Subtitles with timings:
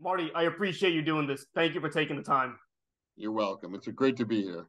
[0.00, 1.46] Marty, I appreciate you doing this.
[1.54, 2.58] Thank you for taking the time.
[3.16, 3.74] You're welcome.
[3.74, 4.66] It's a great to be here.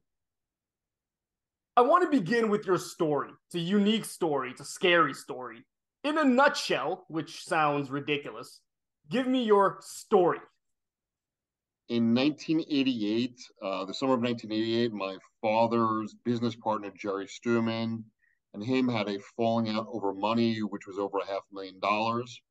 [1.77, 3.29] I want to begin with your story.
[3.47, 5.65] It's a unique story, it's a scary story.
[6.05, 8.61] In a nutshell, which sounds ridiculous,
[9.09, 10.39] give me your story.
[11.89, 18.03] In 1988, uh, the summer of 1988, my father's business partner, Jerry Stuerman,
[18.53, 22.41] and him had a falling out over money, which was over a half million dollars.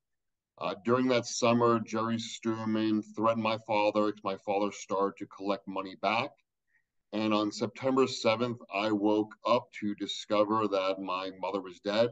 [0.59, 5.97] Uh, during that summer, Jerry Stuerman threatened my father my father started to collect money
[6.01, 6.31] back.
[7.13, 12.11] And on September 7th, I woke up to discover that my mother was dead.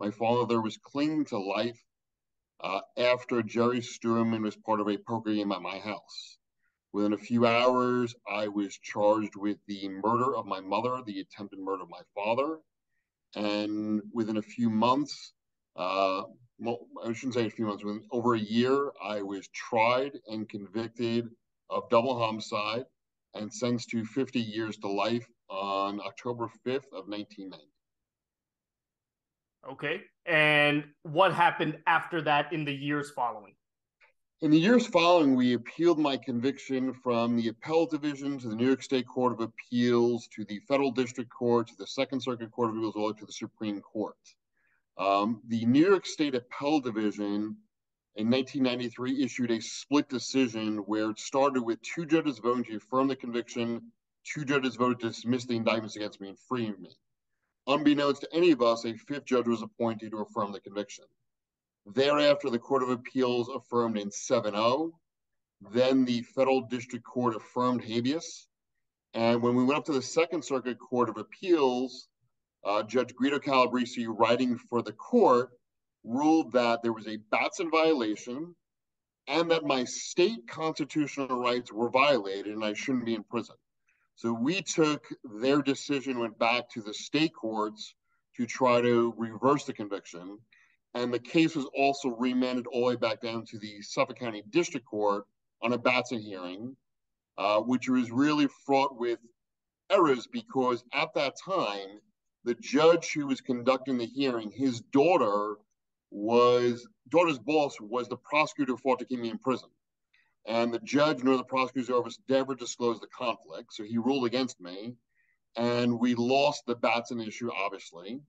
[0.00, 1.82] My father was clinging to life
[2.60, 6.38] uh, after Jerry Stuerman was part of a poker game at my house.
[6.92, 11.58] Within a few hours, I was charged with the murder of my mother, the attempted
[11.58, 12.58] murder of my father.
[13.34, 15.32] And within a few months,
[15.76, 16.24] uh,
[16.66, 21.28] I shouldn't say a few months, within over a year, I was tried and convicted
[21.70, 22.84] of double homicide
[23.34, 27.66] and sentenced to 50 years to life on October 5th of 1990.
[29.70, 30.02] Okay.
[30.26, 33.54] And what happened after that in the years following?
[34.40, 38.66] In the years following, we appealed my conviction from the appellate division to the New
[38.66, 42.70] York State Court of Appeals to the Federal District Court to the Second Circuit Court
[42.70, 44.16] of Appeals, all the way to the Supreme Court.
[44.98, 47.56] Um, the New York State Appellate Division
[48.16, 53.08] in 1993 issued a split decision where it started with two judges voting to affirm
[53.08, 53.90] the conviction,
[54.24, 56.90] two judges voted to dismiss the indictments against me and free me.
[57.66, 61.04] Unbeknownst to any of us, a fifth judge was appointed to affirm the conviction.
[61.86, 64.92] Thereafter, the Court of Appeals affirmed in 7 0.
[65.70, 68.48] Then the Federal District Court affirmed habeas.
[69.14, 72.08] And when we went up to the Second Circuit Court of Appeals,
[72.64, 75.50] uh, Judge Guido Calabresi, writing for the court,
[76.04, 78.54] ruled that there was a Batson violation
[79.28, 83.56] and that my state constitutional rights were violated and I shouldn't be in prison.
[84.16, 85.06] So we took
[85.40, 87.94] their decision, went back to the state courts
[88.36, 90.38] to try to reverse the conviction.
[90.94, 94.42] And the case was also remanded all the way back down to the Suffolk County
[94.50, 95.24] District Court
[95.62, 96.76] on a Batson hearing,
[97.38, 99.18] uh, which was really fraught with
[99.90, 102.00] errors because at that time,
[102.44, 105.56] the judge who was conducting the hearing, his daughter
[106.10, 109.68] was daughter's boss was the prosecutor who fought to keep me in prison.
[110.46, 113.72] And the judge nor the prosecutor's office never disclosed the conflict.
[113.72, 114.94] So he ruled against me.
[115.56, 118.20] And we lost the Batson issue, obviously.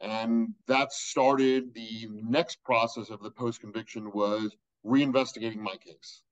[0.00, 4.54] And that started the next process of the post conviction was
[4.84, 6.22] reinvestigating my case.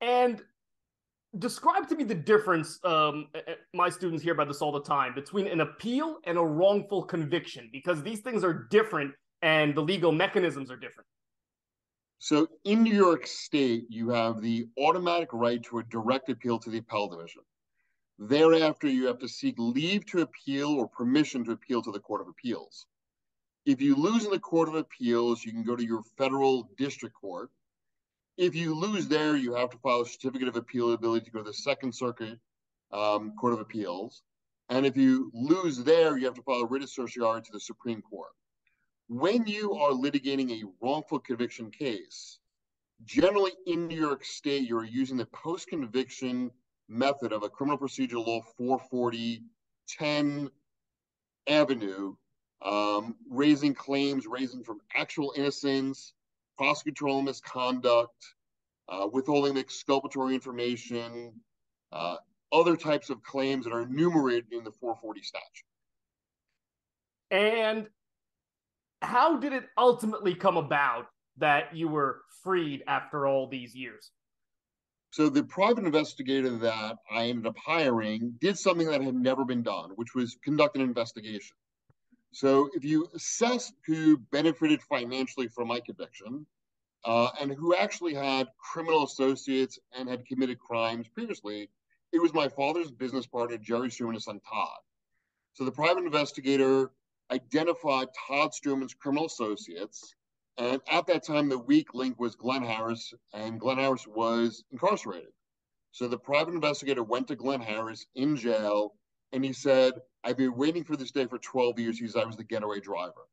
[0.00, 0.42] And
[1.38, 3.28] describe to me the difference um,
[3.72, 7.68] my students hear about this all the time between an appeal and a wrongful conviction
[7.72, 9.12] because these things are different
[9.42, 11.06] and the legal mechanisms are different.
[12.18, 16.70] So in new york state you have the automatic right to a direct appeal to
[16.70, 17.42] the appellate division.
[18.18, 22.20] Thereafter you have to seek leave to appeal or permission to appeal to the court
[22.20, 22.86] of appeals.
[23.66, 27.16] If you lose in the court of appeals you can go to your federal district
[27.16, 27.50] court
[28.36, 31.44] if you lose there, you have to file a certificate of appealability to go to
[31.44, 32.38] the Second Circuit
[32.92, 34.22] um, Court of Appeals.
[34.70, 37.60] And if you lose there, you have to file a writ of certiorari to the
[37.60, 38.30] Supreme Court.
[39.08, 42.38] When you are litigating a wrongful conviction case,
[43.04, 46.50] generally in New York State, you're using the post conviction
[46.88, 49.42] method of a criminal procedure law 440
[49.86, 50.50] 10
[51.46, 52.14] avenue,
[52.62, 56.14] um, raising claims, raising from actual innocence,
[56.60, 58.34] prosecutorial misconduct,
[58.88, 61.32] uh, withholding exculpatory information,
[61.92, 62.16] uh,
[62.52, 65.64] other types of claims that are enumerated in the 440 statute.
[67.30, 67.88] And
[69.02, 71.06] how did it ultimately come about
[71.38, 74.10] that you were freed after all these years?
[75.10, 79.62] So the private investigator that I ended up hiring did something that had never been
[79.62, 81.56] done, which was conduct an investigation.
[82.34, 86.44] So if you assess who benefited financially from my conviction,
[87.04, 91.70] uh, and who actually had criminal associates and had committed crimes previously,
[92.12, 94.80] it was my father's business partner, Jerry Stuerman, son Todd.
[95.52, 96.90] So the private investigator
[97.30, 100.14] identified Todd Stuerman's criminal associates.
[100.58, 105.30] And at that time, the weak link was Glenn Harris, and Glenn Harris was incarcerated.
[105.92, 108.94] So the private investigator went to Glenn Harris in jail
[109.34, 112.36] and he said, I've been waiting for this day for 12 years because I was
[112.36, 113.26] the getaway driver.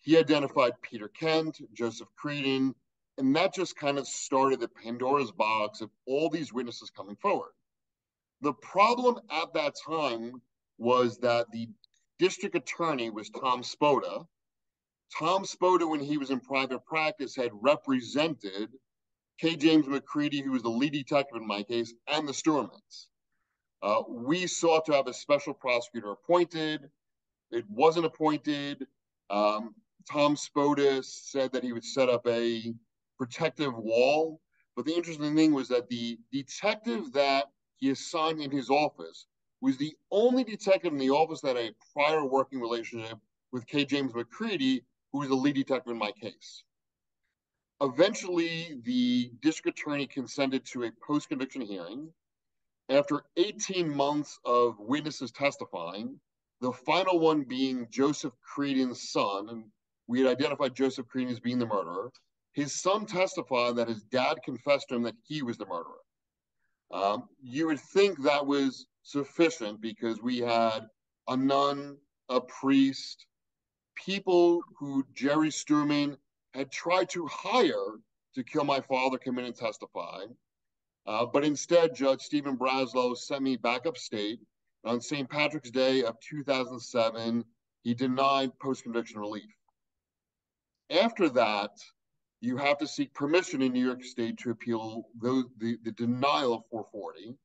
[0.00, 2.74] He identified Peter Kent, Joseph Creedon,
[3.18, 7.50] and that just kind of started the Pandora's box of all these witnesses coming forward.
[8.40, 10.40] The problem at that time
[10.78, 11.68] was that the
[12.18, 14.24] district attorney was Tom Spota.
[15.18, 18.70] Tom Spota, when he was in private practice, had represented
[19.38, 19.56] K.
[19.56, 23.07] James McCready, who was the lead detective in my case, and the Stuermans.
[23.82, 26.90] Uh, we sought to have a special prosecutor appointed.
[27.50, 28.86] It wasn't appointed.
[29.30, 29.74] Um,
[30.10, 32.74] Tom Spota said that he would set up a
[33.18, 34.40] protective wall.
[34.74, 37.46] But the interesting thing was that the detective that
[37.76, 39.26] he assigned in his office
[39.60, 43.18] was the only detective in the office that had a prior working relationship
[43.52, 43.84] with K.
[43.84, 46.62] James McCready, who was the lead detective in my case.
[47.80, 52.12] Eventually, the district attorney consented to a post conviction hearing.
[52.90, 56.18] After 18 months of witnesses testifying,
[56.60, 59.64] the final one being Joseph Creedon's son, and
[60.06, 62.10] we had identified Joseph Creedon as being the murderer.
[62.52, 66.00] His son testified that his dad confessed to him that he was the murderer.
[66.90, 70.88] Um, you would think that was sufficient because we had
[71.28, 71.98] a nun,
[72.30, 73.26] a priest,
[73.94, 76.16] people who Jerry Stuerman
[76.54, 78.00] had tried to hire
[78.34, 80.24] to kill my father come in and testify.
[81.08, 84.40] Uh, but instead, Judge Stephen Braslow sent me back upstate.
[84.84, 85.28] On St.
[85.28, 87.44] Patrick's Day of 2007,
[87.82, 89.50] he denied post conviction relief.
[90.90, 91.70] After that,
[92.42, 96.52] you have to seek permission in New York State to appeal the, the, the denial
[96.52, 97.38] of 440.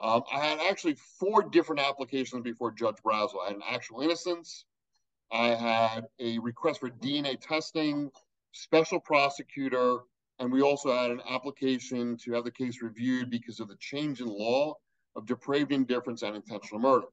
[0.00, 3.42] Um, I had actually four different applications before Judge Braslow.
[3.44, 4.64] I had an actual innocence.
[5.32, 8.12] I had a request for DNA testing,
[8.52, 10.02] special prosecutor,
[10.42, 14.20] and we also had an application to have the case reviewed because of the change
[14.20, 14.74] in law
[15.14, 17.06] of depraved indifference and intentional murder.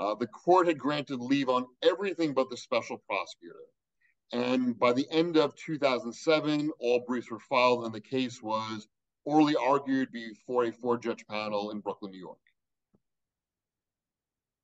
[0.00, 3.54] Uh, the court had granted leave on everything but the special prosecutor.
[4.32, 8.88] And by the end of 2007, all briefs were filed, and the case was
[9.24, 12.38] orally argued before a four judge panel in Brooklyn, New York.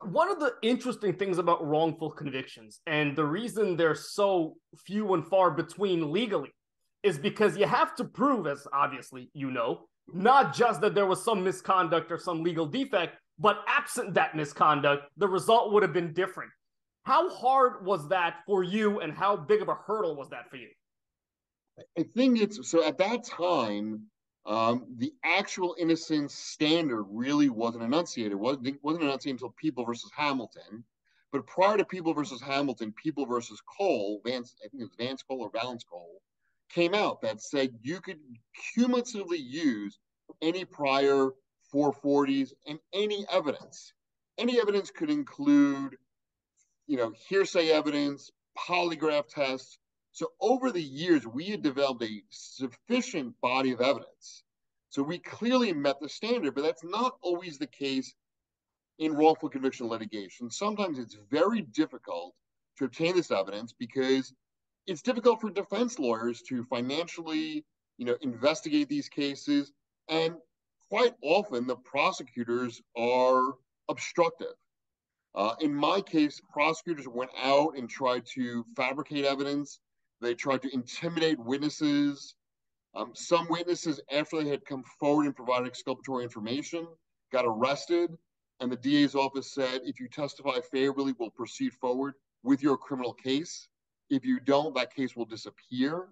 [0.02, 5.24] One of the interesting things about wrongful convictions, and the reason they're so few and
[5.24, 6.52] far between legally,
[7.02, 11.24] is because you have to prove, as obviously you know, not just that there was
[11.24, 16.12] some misconduct or some legal defect, but absent that misconduct, the result would have been
[16.12, 16.50] different.
[17.04, 20.56] How hard was that for you, and how big of a hurdle was that for
[20.56, 20.68] you?
[21.98, 24.06] I think it's so at that time,
[24.46, 28.32] um, the actual innocence standard really wasn't enunciated.
[28.32, 30.84] It wasn't, wasn't enunciated until People versus Hamilton.
[31.32, 35.22] But prior to People versus Hamilton, People versus Cole, Vance, I think it was Vance
[35.22, 36.22] Cole or Valence Cole,
[36.68, 38.18] came out that said you could
[38.74, 39.98] cumulatively use
[40.42, 41.30] any prior
[41.72, 43.92] 440s and any evidence.
[44.38, 45.96] Any evidence could include
[46.86, 49.78] you know, hearsay evidence, polygraph tests.
[50.12, 54.42] So over the years, we had developed a sufficient body of evidence.
[54.88, 58.14] So we clearly met the standard, but that's not always the case
[58.98, 60.50] in wrongful conviction litigation.
[60.50, 62.34] Sometimes it's very difficult
[62.78, 64.32] to obtain this evidence because
[64.86, 67.64] it's difficult for defense lawyers to financially,
[67.98, 69.72] you know, investigate these cases.
[70.08, 70.34] And
[70.88, 73.54] quite often the prosecutors are
[73.88, 74.54] obstructive.
[75.34, 79.80] Uh, in my case, prosecutors went out and tried to fabricate evidence.
[80.20, 82.34] They tried to intimidate witnesses.
[82.94, 86.86] Um, some witnesses, after they had come forward and provided exculpatory information,
[87.32, 88.10] got arrested.
[88.60, 93.12] And the DA's office said, if you testify favorably, we'll proceed forward with your criminal
[93.12, 93.68] case.
[94.10, 96.08] If you don't, that case will disappear.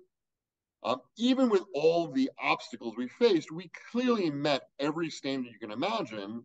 [0.83, 5.71] Um, even with all the obstacles we faced, we clearly met every standard you can
[5.71, 6.45] imagine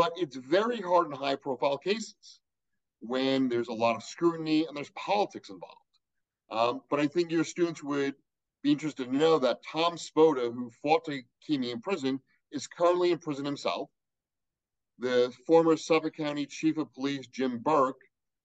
[0.00, 2.40] but it's very hard in high profile cases
[3.00, 5.76] when there's a lot of scrutiny and there's politics involved.
[6.50, 8.14] Um, but I think your students would
[8.62, 12.18] be interested to know that Tom Spota, who fought to keep me in prison,
[12.50, 13.90] is currently in prison himself.
[15.00, 18.00] The former Suffolk County Chief of Police, Jim Burke,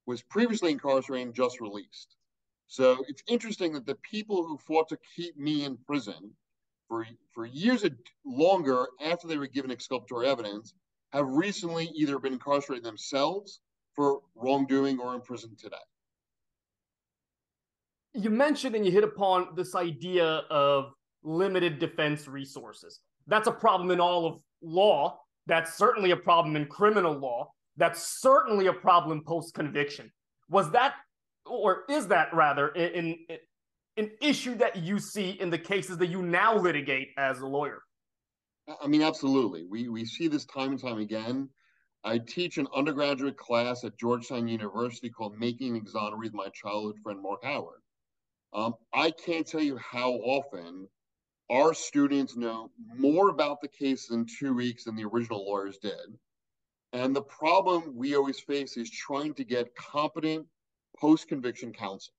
[0.05, 2.15] was previously incarcerated and just released.
[2.67, 6.31] So it's interesting that the people who fought to keep me in prison
[6.87, 7.85] for, for years
[8.25, 10.73] longer after they were given exculpatory evidence
[11.11, 13.61] have recently either been incarcerated themselves
[13.93, 15.77] for wrongdoing or in prison today.
[18.13, 20.93] You mentioned and you hit upon this idea of
[21.23, 23.01] limited defense resources.
[23.27, 25.19] That's a problem in all of law.
[25.47, 27.51] That's certainly a problem in criminal law.
[27.77, 30.11] That's certainly a problem post conviction.
[30.49, 30.95] Was that,
[31.45, 33.37] or is that rather, in, in,
[33.97, 37.81] an issue that you see in the cases that you now litigate as a lawyer?
[38.81, 39.65] I mean, absolutely.
[39.65, 41.49] We we see this time and time again.
[42.03, 47.21] I teach an undergraduate class at Georgetown University called Making Exoneree with my childhood friend
[47.21, 47.81] Marc Howard.
[48.53, 50.87] Um, I can't tell you how often
[51.51, 56.17] our students know more about the case in two weeks than the original lawyers did.
[56.95, 60.47] And the problem we always face is trying to get competent
[60.97, 62.13] post conviction counsel.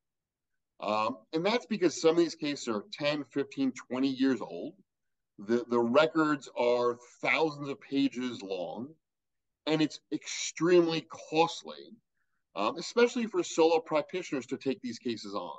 [0.80, 4.74] Um, and that's because some of these cases are 10, 15, 20 years old.
[5.38, 8.88] The, the records are thousands of pages long,
[9.66, 11.96] and it's extremely costly,
[12.54, 15.56] um, especially for solo practitioners to take these cases on.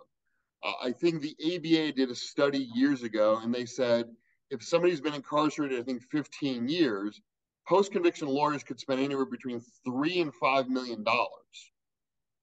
[0.63, 4.05] Uh, I think the ABA did a study years ago, and they said
[4.51, 7.19] if somebody's been incarcerated, I think 15 years,
[7.67, 11.71] post conviction lawyers could spend anywhere between three and five million dollars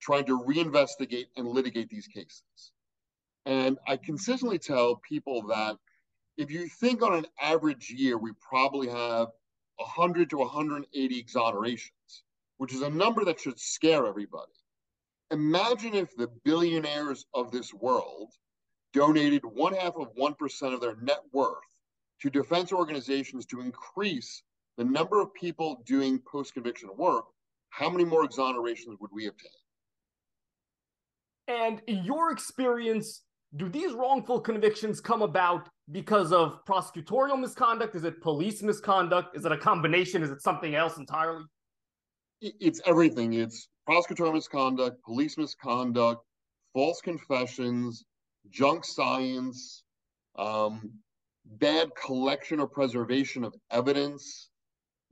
[0.01, 2.73] trying to reinvestigate and litigate these cases.
[3.47, 5.77] And I consistently tell people that
[6.37, 9.29] if you think on an average year, we probably have
[9.77, 12.23] 100 to 180 exonerations,
[12.59, 14.53] which is a number that should scare everybody.
[15.31, 18.33] Imagine if the billionaires of this world
[18.93, 21.57] donated one half of 1% of their net worth
[22.21, 24.43] to defense organizations to increase
[24.77, 27.25] the number of people doing post conviction work,
[27.71, 29.51] how many more exonerations would we obtain?
[31.49, 33.23] And in your experience,
[33.57, 37.95] do these wrongful convictions come about because of prosecutorial misconduct?
[37.95, 39.37] Is it police misconduct?
[39.37, 40.23] Is it a combination?
[40.23, 41.45] Is it something else entirely?
[42.41, 43.35] It's everything.
[43.35, 46.25] It's prosecutorial misconduct, police misconduct,
[46.73, 48.05] false confessions,
[48.51, 49.85] junk science,
[50.37, 50.91] um,
[51.45, 54.51] bad collection or preservation of evidence,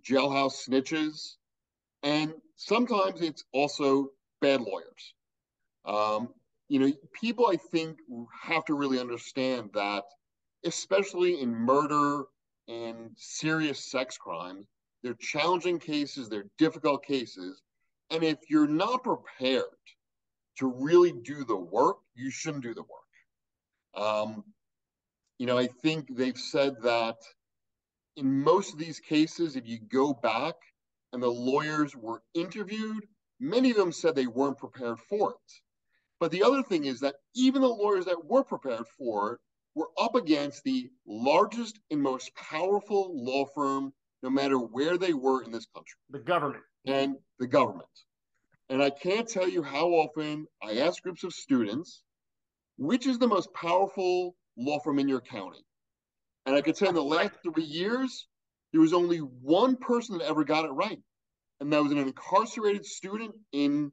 [0.08, 1.36] jailhouse snitches,
[2.02, 5.14] and sometimes it's also bad lawyers.
[5.84, 6.28] Um,
[6.68, 7.98] you know, people I think
[8.42, 10.04] have to really understand that,
[10.64, 12.24] especially in murder
[12.68, 14.66] and serious sex crimes,
[15.02, 17.60] they're challenging cases, they're difficult cases.
[18.10, 19.64] And if you're not prepared
[20.58, 24.04] to really do the work, you shouldn't do the work.
[24.06, 24.44] Um,
[25.38, 27.16] you know, I think they've said that
[28.16, 30.54] in most of these cases, if you go back
[31.12, 33.06] and the lawyers were interviewed,
[33.40, 35.52] many of them said they weren't prepared for it.
[36.20, 39.40] But the other thing is that even the lawyers that were prepared for it
[39.74, 43.92] were up against the largest and most powerful law firm,
[44.22, 45.98] no matter where they were in this country.
[46.10, 46.64] The government.
[46.86, 47.88] And the government.
[48.68, 52.02] And I can't tell you how often I ask groups of students,
[52.76, 55.64] which is the most powerful law firm in your county?
[56.46, 58.26] And I could say in the last three years,
[58.72, 60.98] there was only one person that ever got it right.
[61.60, 63.92] And that was an incarcerated student in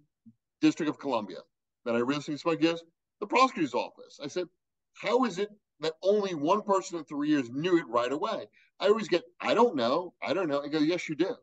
[0.62, 1.40] District of Columbia
[1.86, 2.84] that I recently spoke against
[3.20, 4.20] the prosecutor's office.
[4.24, 4.48] I said,
[4.96, 5.50] how is it
[5.82, 8.46] that only one person in three years knew it right away?
[8.80, 10.62] I always get, I don't know, I don't know.
[10.62, 11.36] I go, yes, you do.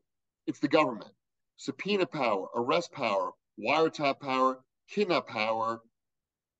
[0.46, 1.10] It's the government.
[1.58, 4.60] Subpoena power, arrest power, wiretap power,
[4.90, 5.80] kidnap power.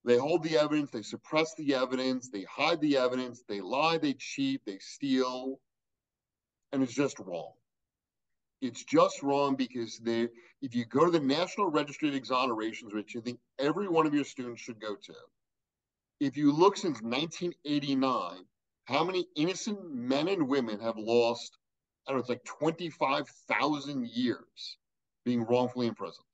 [0.07, 4.15] They hold the evidence, they suppress the evidence, they hide the evidence, they lie, they
[4.15, 5.59] cheat, they steal,
[6.73, 7.53] and it's just wrong.
[8.63, 10.29] It's just wrong because they,
[10.63, 14.15] if you go to the National Registry of Exonerations, which I think every one of
[14.15, 15.15] your students should go to,
[16.21, 18.45] if you look since 1989,
[18.85, 21.59] how many innocent men and women have lost,
[22.07, 24.79] I don't know, it's like 25,000 years
[25.25, 26.25] being wrongfully imprisoned.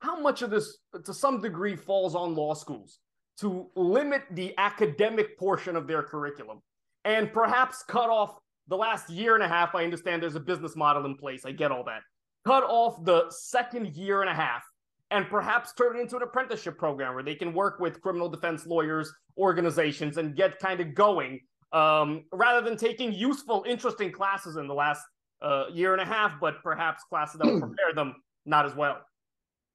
[0.00, 2.98] How much of this, to some degree, falls on law schools
[3.38, 6.60] to limit the academic portion of their curriculum
[7.04, 8.36] and perhaps cut off
[8.68, 11.44] the last year and a half, I understand there's a business model in place.
[11.44, 12.00] I get all that.
[12.46, 14.62] Cut off the second year and a half
[15.10, 18.66] and perhaps turn it into an apprenticeship program where they can work with criminal defense
[18.66, 21.40] lawyers, organizations, and get kind of going
[21.72, 25.02] um, rather than taking useful, interesting classes in the last
[25.42, 28.14] uh, year and a half, but perhaps classes that will prepare them
[28.46, 29.00] not as well.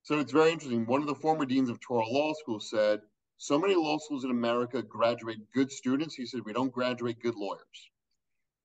[0.05, 0.85] So it's very interesting.
[0.85, 3.01] One of the former deans of Touro Law School said,
[3.37, 6.13] so many law schools in America graduate good students.
[6.13, 7.89] He said, we don't graduate good lawyers.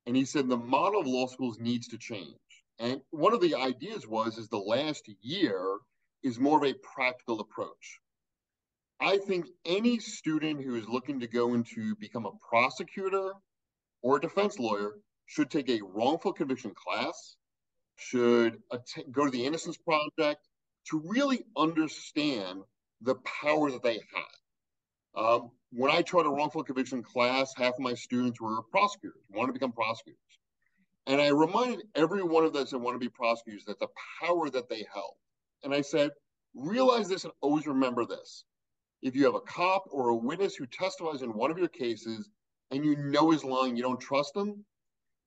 [0.05, 2.37] And he said the model of law schools needs to change.
[2.79, 5.79] And one of the ideas was is the last year
[6.23, 8.01] is more of a practical approach.
[9.01, 13.33] I think any student who is looking to go into become a prosecutor
[14.03, 14.93] or a defense lawyer
[15.25, 17.37] should take a wrongful conviction class,
[17.97, 20.47] should att- go to the Innocence Project
[20.91, 22.63] to really understand
[23.01, 25.25] the power that they have.
[25.25, 29.49] Um, when I taught a wrongful conviction class, half of my students were prosecutors, want
[29.49, 30.19] to become prosecutors.
[31.07, 33.89] And I reminded every one of those that want to be prosecutors that the
[34.21, 35.15] power that they held.
[35.65, 36.11] And I said,
[36.55, 38.45] realize this and always remember this.
[39.03, 42.29] If you have a cop or a witness who testifies in one of your cases
[42.71, 44.65] and you know is lying, you don't trust them.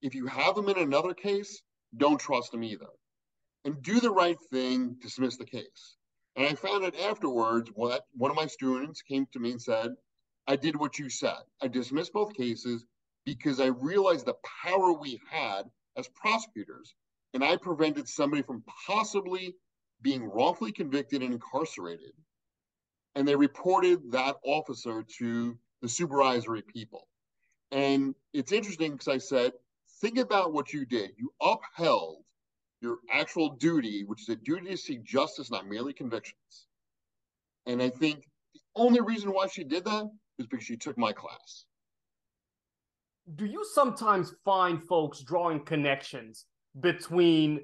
[0.00, 1.62] If you have them in another case,
[1.96, 2.86] don't trust them either.
[3.64, 5.96] And do the right thing, dismiss the case.
[6.36, 9.94] And I found that afterwards, what one of my students came to me and said,
[10.46, 11.42] I did what you said.
[11.62, 12.84] I dismissed both cases
[13.24, 15.62] because I realized the power we had
[15.96, 16.94] as prosecutors,
[17.32, 19.54] and I prevented somebody from possibly
[20.02, 22.12] being wrongfully convicted and incarcerated
[23.14, 27.08] and they reported that officer to the supervisory people.
[27.70, 29.52] And it's interesting because I said,
[30.00, 31.12] think about what you did.
[31.16, 32.23] You upheld
[32.84, 36.66] your actual duty, which is a duty to seek justice, not merely convictions.
[37.66, 40.04] And I think the only reason why she did that
[40.38, 41.64] is because she took my class.
[43.34, 46.44] Do you sometimes find folks drawing connections
[46.78, 47.60] between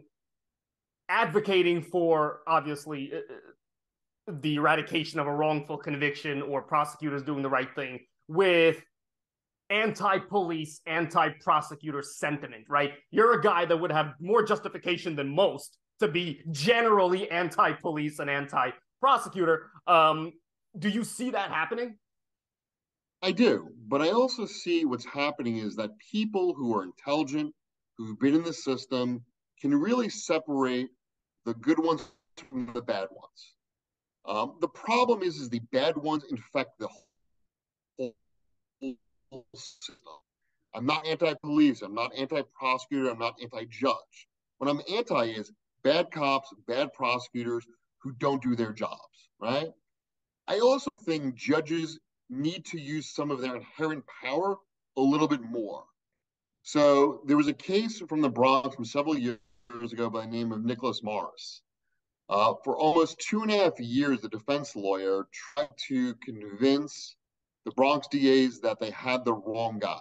[1.10, 7.48] advocating for, obviously, uh, uh, the eradication of a wrongful conviction or prosecutors doing the
[7.50, 8.82] right thing with
[9.70, 12.92] anti-police, anti-prosecutor sentiment, right?
[13.10, 18.28] You're a guy that would have more justification than most to be generally anti-police and
[18.28, 19.70] anti-prosecutor.
[19.86, 20.32] Um,
[20.78, 21.96] do you see that happening?
[23.22, 27.54] I do, but I also see what's happening is that people who are intelligent,
[27.98, 29.22] who've been in the system,
[29.60, 30.88] can really separate
[31.44, 32.12] the good ones
[32.48, 33.56] from the bad ones.
[34.26, 36.88] Um, the problem is, is the bad ones infect the
[39.54, 39.96] system.
[40.74, 41.82] I'm not anti-police.
[41.82, 43.10] I'm not anti-prosecutor.
[43.10, 44.28] I'm not anti-judge.
[44.58, 47.66] What I'm anti is bad cops, bad prosecutors
[47.98, 49.70] who don't do their jobs, right?
[50.46, 54.56] I also think judges need to use some of their inherent power
[54.96, 55.84] a little bit more.
[56.62, 59.38] So there was a case from the Bronx from several years
[59.92, 61.62] ago by the name of Nicholas Morris.
[62.28, 67.16] Uh, for almost two and a half years, the defense lawyer tried to convince
[67.64, 70.00] the Bronx DAs that they had the wrong guy.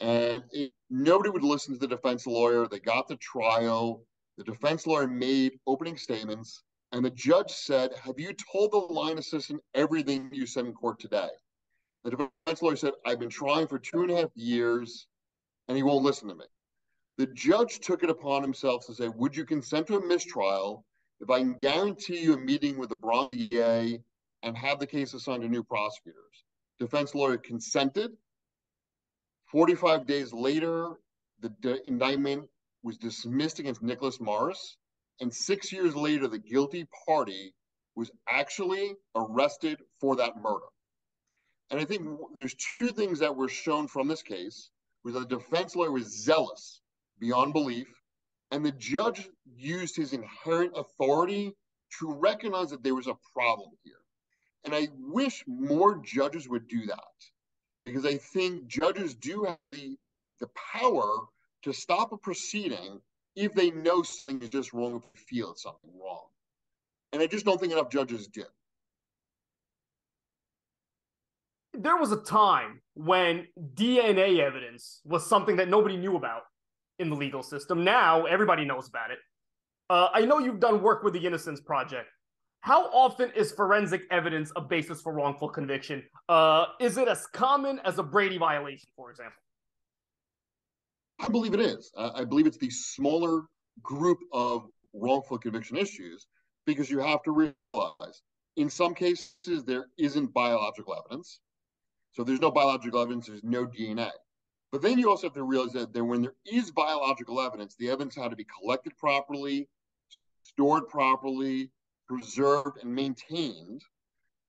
[0.00, 2.66] And it, nobody would listen to the defense lawyer.
[2.66, 4.04] They got the trial.
[4.38, 9.18] The defense lawyer made opening statements, and the judge said, Have you told the line
[9.18, 11.28] assistant everything you said in court today?
[12.04, 15.06] The defense lawyer said, I've been trying for two and a half years,
[15.68, 16.46] and he won't listen to me.
[17.18, 20.84] The judge took it upon himself to say, Would you consent to a mistrial
[21.20, 24.02] if I can guarantee you a meeting with the Bronx DA
[24.42, 26.44] and have the case assigned to new prosecutors?
[26.82, 28.10] Defense lawyer consented.
[29.46, 30.94] 45 days later,
[31.40, 32.48] the indictment
[32.82, 34.76] was dismissed against Nicholas Morris.
[35.20, 37.54] And six years later, the guilty party
[37.94, 40.66] was actually arrested for that murder.
[41.70, 42.02] And I think
[42.40, 44.70] there's two things that were shown from this case
[45.04, 46.80] was that the defense lawyer was zealous
[47.20, 47.88] beyond belief,
[48.50, 51.54] and the judge used his inherent authority
[51.98, 54.01] to recognize that there was a problem here.
[54.64, 56.98] And I wish more judges would do that
[57.84, 59.96] because I think judges do have the,
[60.40, 61.26] the power
[61.62, 63.00] to stop a proceeding
[63.34, 66.26] if they know something is just wrong, if they feel something wrong.
[67.12, 68.46] And I just don't think enough judges did.
[71.74, 76.42] There was a time when DNA evidence was something that nobody knew about
[76.98, 77.82] in the legal system.
[77.82, 79.18] Now everybody knows about it.
[79.88, 82.08] Uh, I know you've done work with the Innocence Project.
[82.62, 86.04] How often is forensic evidence a basis for wrongful conviction?
[86.28, 89.34] Uh, is it as common as a Brady violation, for example?
[91.20, 91.90] I believe it is.
[91.96, 93.42] I believe it's the smaller
[93.82, 96.28] group of wrongful conviction issues
[96.64, 98.22] because you have to realize
[98.56, 101.40] in some cases there isn't biological evidence.
[102.12, 104.10] So there's no biological evidence, there's no DNA.
[104.70, 107.90] But then you also have to realize that, that when there is biological evidence, the
[107.90, 109.68] evidence had to be collected properly,
[110.44, 111.72] stored properly,
[112.12, 113.82] preserved and maintained.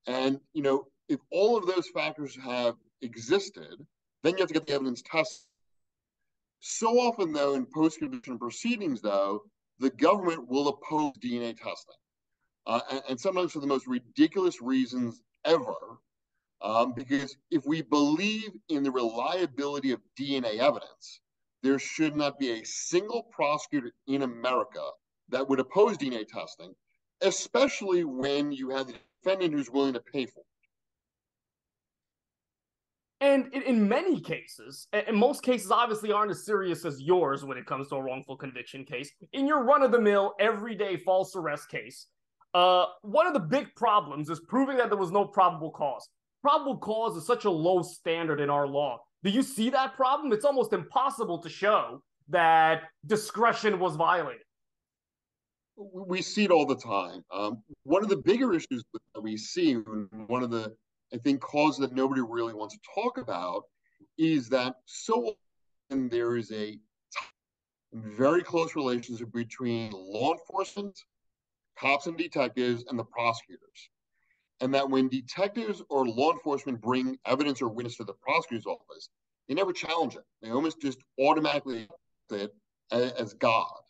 [0.05, 3.85] And, you know, if all of those factors have existed,
[4.21, 5.47] then you have to get the evidence tested.
[6.59, 9.43] So often, though, in post conviction proceedings, though,
[9.79, 11.95] the government will oppose DNA testing.
[12.65, 15.75] Uh, and, and, sometimes for the most ridiculous reasons ever.
[16.61, 21.19] Um, because if we believe in the reliability of DNA evidence,
[21.61, 24.89] there should not be a single prosecutor in America
[25.29, 26.73] that would oppose DNA testing
[27.23, 30.45] especially when you have the defendant who's willing to pay for it.
[33.21, 37.65] And in, many cases, and most cases obviously aren't as serious as yours when it
[37.65, 39.09] comes to a wrongful conviction case.
[39.31, 42.07] In your run of the mill, everyday false arrest case,
[42.53, 46.09] uh, one of the big problems is proving that there was no probable cause.
[46.41, 48.99] Probable cause is such a low standard in our law.
[49.23, 50.33] Do you see that problem?
[50.33, 54.43] It's almost impossible to show that discretion was violated
[55.75, 57.23] we see it all the time.
[57.31, 60.75] Um, one of the bigger issues that we see, one of the
[61.13, 63.63] I think causes that nobody really wants to talk about,
[64.17, 65.35] is that so
[65.89, 66.79] often there is a
[67.93, 70.99] very close relationship between law enforcement,
[71.77, 73.89] cops and detectives, and the prosecutors.
[74.61, 79.09] And that when detectives or law enforcement bring evidence or witness to the prosecutor's office,
[79.47, 80.23] they never challenge it.
[80.41, 81.87] They almost just automatically
[82.31, 82.53] accept
[82.91, 83.82] it as God.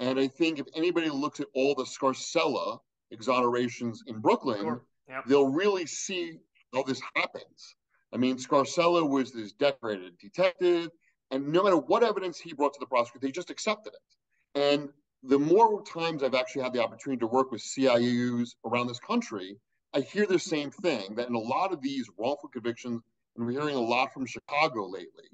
[0.00, 2.78] And I think if anybody looks at all the Scarcella
[3.12, 4.82] exonerations in Brooklyn, sure.
[5.08, 5.24] yep.
[5.26, 6.38] they'll really see
[6.72, 7.76] how this happens.
[8.12, 10.90] I mean, Scarcella was this decorated detective,
[11.30, 14.60] and no matter what evidence he brought to the prosecutor, they just accepted it.
[14.60, 14.88] And
[15.22, 19.56] the more times I've actually had the opportunity to work with CIUs around this country,
[19.94, 23.00] I hear the same thing that in a lot of these wrongful convictions,
[23.36, 25.30] and we're hearing a lot from Chicago lately,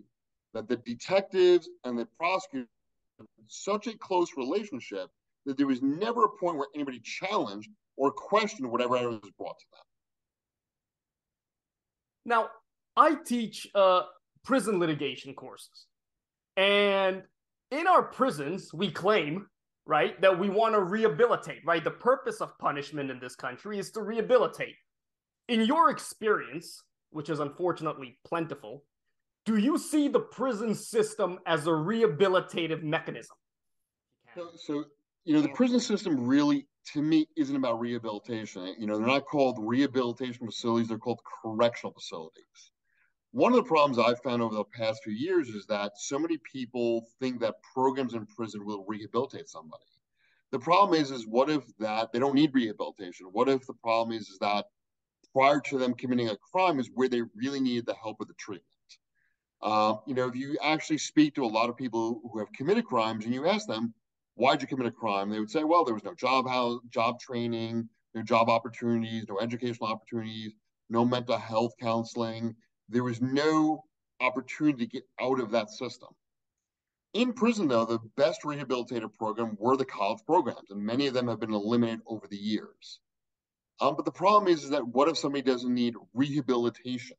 [0.55, 2.68] that the detectives and the prosecutors
[3.46, 5.09] such a close relationship
[5.46, 9.59] that there was never a point where anybody challenged or questioned whatever I was brought
[9.59, 9.85] to them.
[12.26, 12.48] Now,
[12.96, 14.02] I teach uh,
[14.44, 15.87] prison litigation courses.
[16.56, 17.22] And
[17.70, 19.46] in our prisons, we claim,
[19.87, 21.83] right, that we want to rehabilitate, right?
[21.83, 24.74] The purpose of punishment in this country is to rehabilitate.
[25.48, 28.85] In your experience, which is unfortunately plentiful,
[29.44, 33.37] do you see the prison system as a rehabilitative mechanism?
[34.35, 34.85] So, so,
[35.24, 38.74] you know, the prison system really, to me, isn't about rehabilitation.
[38.79, 42.44] You know, they're not called rehabilitation facilities, they're called correctional facilities.
[43.33, 46.37] One of the problems I've found over the past few years is that so many
[46.38, 49.85] people think that programs in prison will rehabilitate somebody.
[50.50, 53.29] The problem is, is what if that they don't need rehabilitation?
[53.31, 54.66] What if the problem is, is that
[55.33, 58.35] prior to them committing a crime is where they really need the help of the
[58.35, 58.64] treatment?
[59.62, 62.85] Uh, you know, if you actually speak to a lot of people who have committed
[62.85, 63.92] crimes and you ask them,
[64.35, 65.29] why'd you commit a crime?
[65.29, 69.38] They would say, well, there was no job house, job training, no job opportunities, no
[69.38, 70.53] educational opportunities,
[70.88, 72.57] no mental health counseling.
[72.88, 73.85] There was no
[74.20, 76.09] opportunity to get out of that system.
[77.12, 81.29] In prison, though, the best rehabilitative program were the college programs, and many of them
[81.29, 83.01] have been eliminated over the years.
[83.81, 87.16] Um, but the problem is, is that what if somebody doesn't need rehabilitation?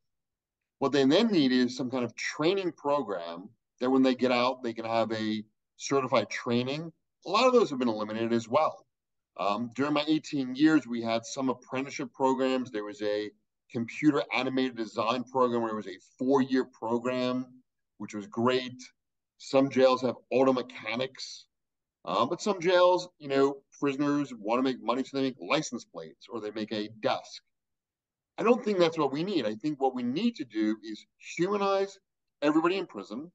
[0.81, 4.63] What they then need is some kind of training program that when they get out,
[4.63, 5.43] they can have a
[5.77, 6.91] certified training.
[7.27, 8.87] A lot of those have been eliminated as well.
[9.37, 12.71] Um, during my 18 years, we had some apprenticeship programs.
[12.71, 13.29] There was a
[13.71, 17.45] computer animated design program where it was a four year program,
[17.99, 18.81] which was great.
[19.37, 21.45] Some jails have auto mechanics,
[22.05, 25.85] um, but some jails, you know, prisoners want to make money, so they make license
[25.85, 27.43] plates or they make a desk.
[28.41, 29.45] I don't think that's what we need.
[29.45, 31.05] I think what we need to do is
[31.37, 31.99] humanize
[32.41, 33.31] everybody in prison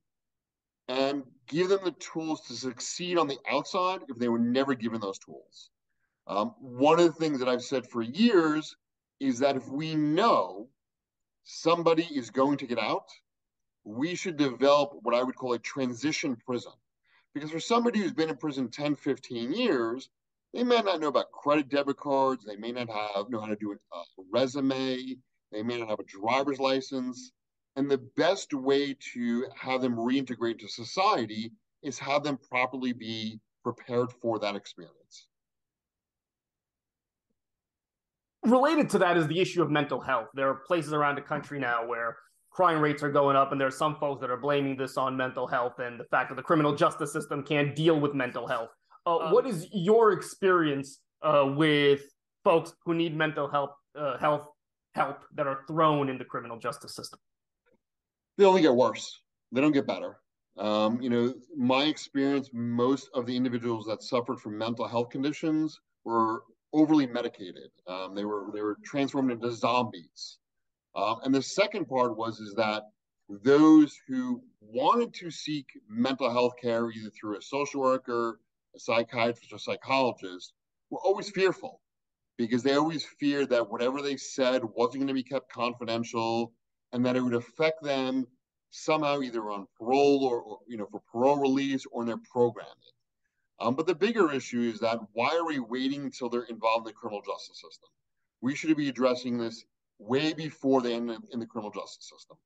[0.89, 5.01] and give them the tools to succeed on the outside if they were never given
[5.01, 5.71] those tools.
[6.27, 8.75] Um, one of the things that I've said for years
[9.21, 10.67] is that if we know
[11.45, 13.07] somebody is going to get out,
[13.85, 16.73] we should develop what I would call a transition prison.
[17.33, 20.09] Because for somebody who's been in prison 10, 15 years,
[20.57, 22.43] they may not know about credit debit cards.
[22.47, 25.17] They may not have know how to do a, a uh, resume.
[25.53, 27.33] They may not have a driver's license.
[27.77, 33.39] And the best way to have them reintegrate into society is have them properly be
[33.65, 35.29] prepared for that experience.
[38.47, 40.29] Related to that is the issue of mental health.
[40.33, 42.17] There are places around the country now where
[42.51, 45.19] crime rates are going up, and there are some folks that are blaming this on
[45.19, 48.71] mental health and the fact that the criminal justice system can't deal with mental health.
[49.07, 52.03] Uh, um, what is your experience uh, with
[52.45, 54.49] folks who need mental health uh, health
[54.95, 57.19] help that are thrown in the criminal justice system?
[58.37, 59.21] They only get worse.
[59.53, 60.19] They don't get better.
[60.59, 65.79] Um, you know, my experience, most of the individuals that suffered from mental health conditions
[66.05, 66.43] were
[66.73, 67.71] overly medicated.
[67.87, 70.39] Um, they were they were transformed into zombies.
[70.95, 72.85] Um, and the second part was is that
[73.29, 78.41] those who wanted to seek mental health care either through a social worker
[78.77, 80.53] a psychiatrist or psychologist
[80.91, 81.81] were always fearful
[82.37, 86.53] because they always feared that whatever they said wasn't going to be kept confidential
[86.93, 88.27] and that it would affect them
[88.71, 92.73] somehow either on parole or, or you know for parole release or in their programming.
[93.59, 96.93] Um, but the bigger issue is that why are we waiting until they're involved in
[96.93, 97.89] the criminal justice system?
[98.43, 99.65] We should be addressing this
[99.99, 102.37] way before they end in the criminal justice system.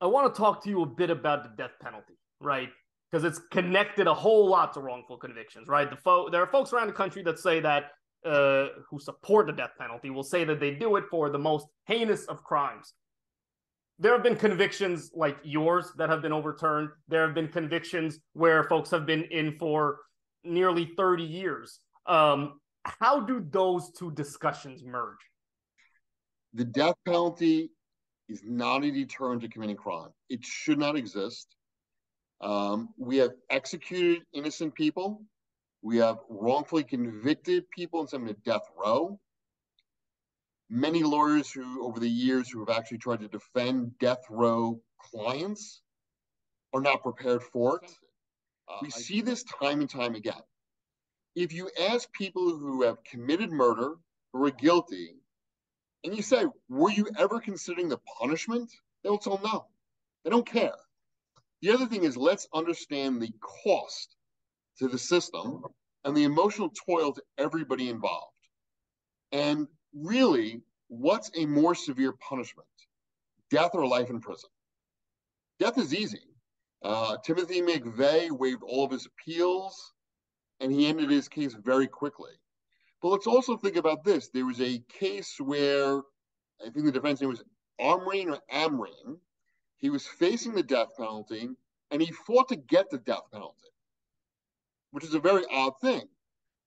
[0.00, 2.68] I want to talk to you a bit about the death penalty, right?
[3.12, 5.90] Because it's connected a whole lot to wrongful convictions, right?
[5.90, 7.90] The fo- there are folks around the country that say that
[8.24, 11.66] uh, who support the death penalty will say that they do it for the most
[11.86, 12.94] heinous of crimes.
[13.98, 16.88] There have been convictions like yours that have been overturned.
[17.08, 19.98] There have been convictions where folks have been in for
[20.42, 21.80] nearly 30 years.
[22.06, 25.18] Um, how do those two discussions merge?
[26.54, 27.70] The death penalty
[28.28, 30.10] is not a deterrent to committing crime.
[30.30, 31.54] It should not exist.
[32.42, 35.22] Um, we have executed innocent people.
[35.82, 39.18] We have wrongfully convicted people and sent them to death row.
[40.68, 45.82] Many lawyers who, over the years, who have actually tried to defend death row clients
[46.72, 47.90] are not prepared for it.
[48.68, 50.42] Uh, we see this time and time again.
[51.34, 53.94] If you ask people who have committed murder
[54.32, 55.16] who are guilty,
[56.04, 58.72] and you say, Were you ever considering the punishment?
[59.02, 59.66] They will tell no.
[60.24, 60.74] They don't care.
[61.62, 63.32] The other thing is, let's understand the
[63.64, 64.16] cost
[64.78, 65.62] to the system
[66.04, 68.32] and the emotional toil to everybody involved.
[69.30, 72.68] And really, what's a more severe punishment?
[73.50, 74.50] Death or life in prison?
[75.60, 76.22] Death is easy.
[76.82, 79.92] Uh, Timothy McVeigh waived all of his appeals
[80.58, 82.32] and he ended his case very quickly.
[83.00, 84.28] But let's also think about this.
[84.28, 85.98] There was a case where
[86.64, 87.42] I think the defense name was
[87.80, 89.18] Amreen or Amreen.
[89.82, 91.50] He was facing the death penalty
[91.90, 93.68] and he fought to get the death penalty,
[94.92, 96.08] which is a very odd thing.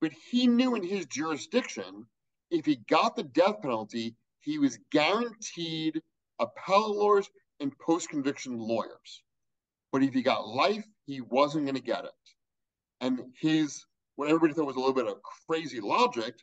[0.02, 2.06] But he knew in his jurisdiction,
[2.52, 6.02] if he got the death penalty, he was guaranteed
[6.40, 7.30] appellate lawyers
[7.62, 9.24] and post conviction lawyers.
[9.94, 12.12] But if he got life, he wasn't going to get it.
[13.00, 13.86] And his
[14.18, 16.36] what everybody thought was a little bit of crazy logic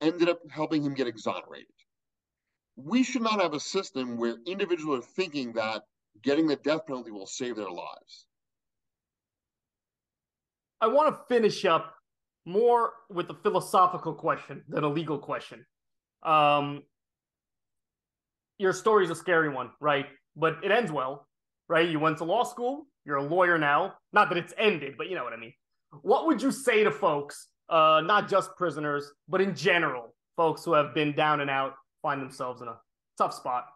[0.00, 1.66] ended up helping him get exonerated.
[2.76, 5.82] We should not have a system where individuals are thinking that
[6.22, 8.26] getting the death penalty will save their lives.
[10.80, 11.94] I want to finish up
[12.46, 15.64] more with a philosophical question than a legal question.
[16.22, 16.82] Um,
[18.58, 20.06] your story is a scary one, right?
[20.36, 21.26] But it ends well,
[21.68, 21.88] right?
[21.88, 23.94] You went to law school, you're a lawyer now.
[24.12, 25.52] Not that it's ended, but you know what I mean.
[26.02, 30.72] What would you say to folks, uh, not just prisoners, but in general, folks who
[30.72, 32.76] have been down and out, find themselves in a
[33.18, 33.66] tough spot?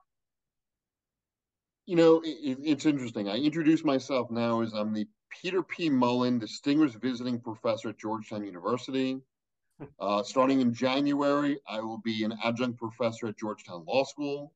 [1.87, 3.29] You know, it, it's interesting.
[3.29, 5.91] I introduce myself now as I'm the Peter P.
[5.91, 9.21] Mullen Distinguished Visiting Professor at Georgetown University.
[9.99, 14.55] Uh, starting in January, I will be an adjunct professor at Georgetown Law School.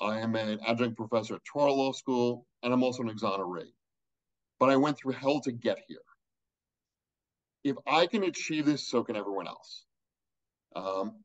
[0.00, 3.74] I am an adjunct professor at Touro Law School, and I'm also an exoneree.
[4.58, 5.98] But I went through hell to get here
[7.66, 9.84] if I can achieve this, so can everyone else.
[10.76, 11.16] Um,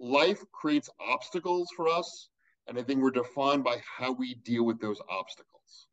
[0.00, 2.30] life creates obstacles for us,
[2.66, 5.88] and I think we're defined by how we deal with those obstacles.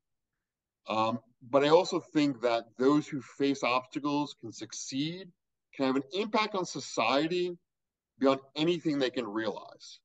[0.87, 5.27] Um, but I also think that those who face obstacles can succeed,
[5.75, 7.57] can have an impact on society
[8.19, 9.99] beyond anything they can realize.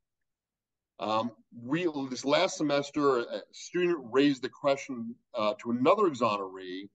[1.01, 6.89] Um, we this last semester, a student raised the question uh, to another exoneree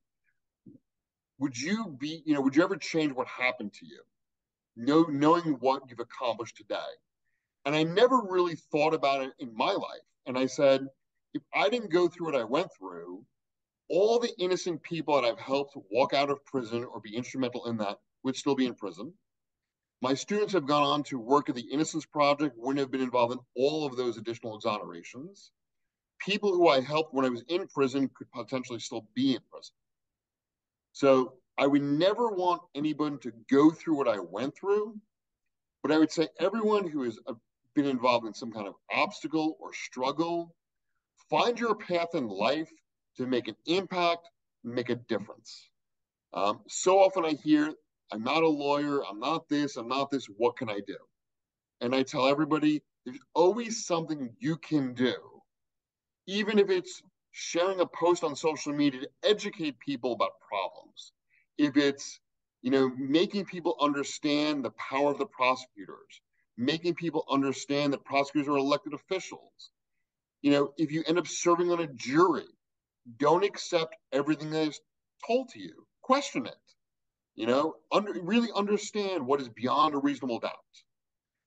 [1.40, 4.02] would you be, you know, would you ever change what happened to you?
[4.76, 6.76] Know, knowing what you've accomplished today.
[7.66, 10.02] And I never really thought about it in my life.
[10.26, 10.88] And I said,
[11.34, 13.24] if I didn't go through what I went through,
[13.90, 17.78] all the innocent people that I've helped walk out of prison or be instrumental in
[17.78, 19.14] that would still be in prison.
[20.02, 23.34] My students have gone on to work at the Innocence Project, wouldn't have been involved
[23.34, 25.50] in all of those additional exonerations.
[26.20, 29.74] People who I helped when I was in prison could potentially still be in prison.
[30.94, 34.96] So I would never want anyone to go through what I went through,
[35.84, 37.20] but I would say everyone who is
[37.76, 40.56] been involved in some kind of obstacle or struggle,
[41.30, 42.70] find your path in life
[43.18, 44.30] to make an impact,
[44.64, 45.70] make a difference.
[46.34, 47.74] Um, so often I hear,
[48.12, 50.98] I'm not a lawyer, I'm not this, I'm not this, what can I do?
[51.82, 55.16] And I tell everybody, there's always something you can do,
[56.28, 57.02] even if it's
[57.32, 61.14] sharing a post on social media to educate people about problems,
[61.58, 62.20] if it's
[62.62, 66.22] you know making people understand the power of the prosecutors,
[66.60, 69.72] making people understand that prosecutors are elected officials,
[70.42, 72.44] you know, if you end up serving on a jury,
[73.18, 74.82] don't accept everything that is
[75.26, 75.86] told to you.
[76.02, 76.56] Question it.
[77.36, 80.52] You know, under, really understand what is beyond a reasonable doubt.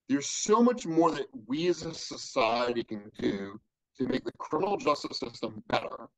[0.09, 3.61] There's so much more that we as a society can do
[3.99, 6.09] to make the criminal justice system better.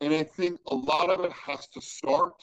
[0.00, 2.34] And I think a lot of it has to start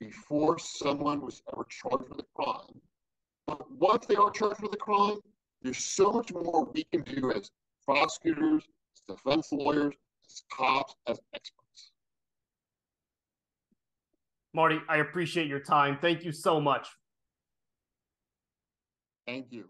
[0.00, 2.80] before someone was ever charged with a crime.
[3.46, 5.18] But once they are charged with a crime,
[5.62, 7.50] there's so much more we can do as
[7.84, 9.94] prosecutors, as defense lawyers,
[10.26, 11.92] as cops, as experts.
[14.52, 15.98] Marty, I appreciate your time.
[16.00, 16.88] Thank you so much.
[19.26, 19.66] Thank you.